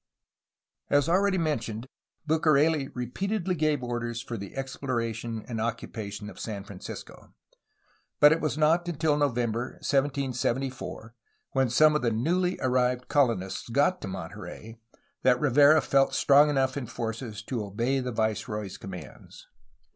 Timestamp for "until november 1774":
8.87-11.13